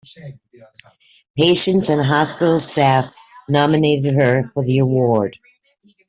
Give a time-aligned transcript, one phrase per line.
[1.37, 3.13] Patients and hospital staff
[3.47, 5.37] nominated her for the award.